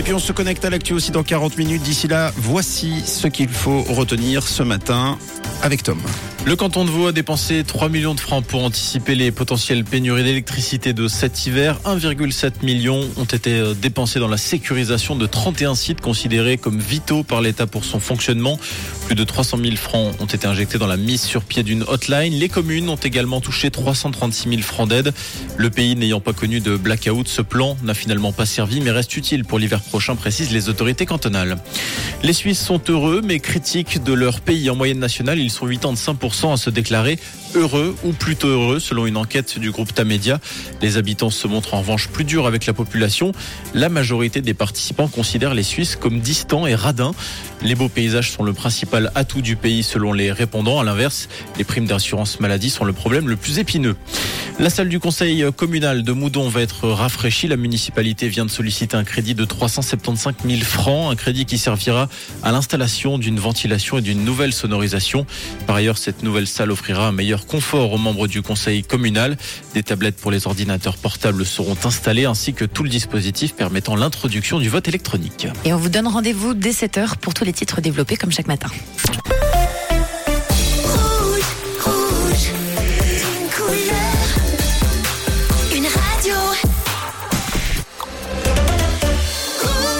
Et 0.00 0.02
puis 0.02 0.14
on 0.14 0.18
se 0.18 0.32
connecte 0.32 0.64
à 0.64 0.70
l'actu 0.70 0.94
aussi 0.94 1.10
dans 1.10 1.22
40 1.22 1.58
minutes. 1.58 1.82
D'ici 1.82 2.08
là, 2.08 2.32
voici 2.34 3.02
ce 3.04 3.28
qu'il 3.28 3.50
faut 3.50 3.82
retenir 3.82 4.48
ce 4.48 4.62
matin 4.62 5.18
avec 5.62 5.82
Tom. 5.82 5.98
Le 6.46 6.56
canton 6.56 6.86
de 6.86 6.90
Vaud 6.90 7.06
a 7.06 7.12
dépensé 7.12 7.64
3 7.64 7.90
millions 7.90 8.14
de 8.14 8.20
francs 8.20 8.42
pour 8.42 8.64
anticiper 8.64 9.14
les 9.14 9.30
potentielles 9.30 9.84
pénuries 9.84 10.24
d'électricité 10.24 10.94
de 10.94 11.06
cet 11.06 11.46
hiver. 11.46 11.78
1,7 11.84 12.64
million 12.64 13.06
ont 13.18 13.24
été 13.24 13.52
euh, 13.52 13.74
dépensés 13.74 14.20
dans 14.20 14.26
la 14.26 14.38
sécurisation 14.38 15.16
de 15.16 15.26
31 15.26 15.74
sites 15.74 16.00
considérés 16.00 16.56
comme 16.56 16.78
vitaux 16.78 17.24
par 17.24 17.42
l'État 17.42 17.66
pour 17.66 17.84
son 17.84 18.00
fonctionnement. 18.00 18.58
Plus 19.04 19.14
de 19.14 19.22
300 19.22 19.58
000 19.62 19.76
francs 19.76 20.14
ont 20.18 20.24
été 20.24 20.46
injectés 20.46 20.78
dans 20.78 20.86
la 20.86 20.96
mise 20.96 21.20
sur 21.20 21.42
pied 21.42 21.62
d'une 21.62 21.84
hotline. 21.86 22.32
Les 22.32 22.48
communes 22.48 22.88
ont 22.88 22.96
également 22.96 23.42
touché 23.42 23.70
336 23.70 24.48
000 24.48 24.62
francs 24.62 24.88
d'aide. 24.88 25.12
Le 25.58 25.68
pays 25.68 25.94
n'ayant 25.94 26.20
pas 26.20 26.32
connu 26.32 26.60
de 26.60 26.74
blackout, 26.78 27.28
ce 27.28 27.42
plan 27.42 27.76
n'a 27.82 27.92
finalement 27.92 28.32
pas 28.32 28.46
servi 28.46 28.80
mais 28.80 28.92
reste 28.92 29.14
utile 29.14 29.44
pour 29.44 29.58
l'hiver 29.58 29.82
prochain, 29.82 30.16
précisent 30.16 30.52
les 30.52 30.70
autorités 30.70 31.04
cantonales. 31.04 31.58
Les 32.22 32.32
Suisses 32.32 32.64
sont 32.64 32.80
heureux 32.88 33.20
mais 33.22 33.40
critiques 33.40 34.02
de 34.02 34.14
leur 34.14 34.40
pays. 34.40 34.70
En 34.70 34.74
moyenne 34.74 34.98
nationale, 34.98 35.38
ils 35.38 35.50
sont 35.50 35.68
85% 35.68 36.29
à 36.30 36.56
se 36.56 36.70
déclarer 36.70 37.18
heureux 37.54 37.96
ou 38.04 38.12
plutôt 38.12 38.46
heureux 38.46 38.78
selon 38.78 39.06
une 39.06 39.16
enquête 39.16 39.58
du 39.58 39.70
groupe 39.70 39.92
Tamedia. 39.92 40.38
Les 40.80 40.96
habitants 40.96 41.30
se 41.30 41.48
montrent 41.48 41.74
en 41.74 41.80
revanche 41.80 42.08
plus 42.08 42.24
durs 42.24 42.46
avec 42.46 42.66
la 42.66 42.72
population. 42.72 43.32
La 43.74 43.88
majorité 43.88 44.40
des 44.40 44.54
participants 44.54 45.08
considèrent 45.08 45.54
les 45.54 45.64
Suisses 45.64 45.96
comme 45.96 46.20
distants 46.20 46.66
et 46.66 46.74
radins. 46.74 47.12
Les 47.62 47.74
beaux 47.74 47.88
paysages 47.88 48.30
sont 48.30 48.44
le 48.44 48.52
principal 48.52 49.10
atout 49.14 49.42
du 49.42 49.56
pays 49.56 49.82
selon 49.82 50.12
les 50.12 50.32
répondants. 50.32 50.80
À 50.80 50.84
l'inverse, 50.84 51.28
les 51.58 51.64
primes 51.64 51.86
d'assurance 51.86 52.40
maladie 52.40 52.70
sont 52.70 52.84
le 52.84 52.92
problème 52.92 53.28
le 53.28 53.36
plus 53.36 53.58
épineux. 53.58 53.96
La 54.58 54.70
salle 54.70 54.88
du 54.88 55.00
conseil 55.00 55.44
communal 55.56 56.02
de 56.02 56.12
Moudon 56.12 56.48
va 56.48 56.60
être 56.60 56.88
rafraîchie. 56.88 57.48
La 57.48 57.56
municipalité 57.56 58.28
vient 58.28 58.44
de 58.44 58.50
solliciter 58.50 58.96
un 58.96 59.04
crédit 59.04 59.34
de 59.34 59.44
375 59.44 60.34
000 60.46 60.60
francs, 60.60 61.10
un 61.10 61.16
crédit 61.16 61.46
qui 61.46 61.58
servira 61.58 62.08
à 62.42 62.52
l'installation 62.52 63.18
d'une 63.18 63.40
ventilation 63.40 63.98
et 63.98 64.02
d'une 64.02 64.24
nouvelle 64.24 64.52
sonorisation. 64.52 65.26
Par 65.66 65.76
ailleurs, 65.76 65.98
cette 66.20 66.26
nouvelle 66.26 66.46
salle 66.46 66.70
offrira 66.70 67.08
un 67.08 67.12
meilleur 67.12 67.46
confort 67.46 67.94
aux 67.94 67.96
membres 67.96 68.26
du 68.26 68.42
conseil 68.42 68.82
communal. 68.82 69.38
Des 69.72 69.82
tablettes 69.82 70.16
pour 70.16 70.30
les 70.30 70.46
ordinateurs 70.46 70.98
portables 70.98 71.46
seront 71.46 71.78
installées 71.82 72.26
ainsi 72.26 72.52
que 72.52 72.66
tout 72.66 72.82
le 72.82 72.90
dispositif 72.90 73.54
permettant 73.54 73.96
l'introduction 73.96 74.58
du 74.58 74.68
vote 74.68 74.86
électronique. 74.86 75.46
Et 75.64 75.72
on 75.72 75.78
vous 75.78 75.88
donne 75.88 76.06
rendez-vous 76.06 76.52
dès 76.52 76.72
7h 76.72 77.16
pour 77.16 77.32
tous 77.32 77.44
les 77.44 77.54
titres 77.54 77.80
développés 77.80 78.18
comme 78.18 78.32
chaque 78.32 78.48
matin. 78.48 78.68